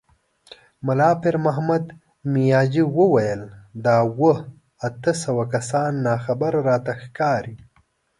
ملا 0.85 1.09
پيرمحمد 1.21 1.85
مياجي 2.31 2.83
وويل: 2.97 3.41
دا 3.83 3.93
اووه، 4.05 4.35
اته 4.87 5.11
سوه 5.23 5.43
کسان 5.53 5.91
ناخبره 6.05 6.59
راته 6.69 6.93
ښکاري. 7.01 7.55